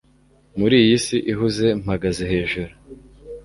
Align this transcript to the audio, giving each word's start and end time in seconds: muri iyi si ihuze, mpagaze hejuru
muri 0.59 0.75
iyi 0.83 0.97
si 1.05 1.17
ihuze, 1.31 1.67
mpagaze 1.83 2.23
hejuru 2.31 2.71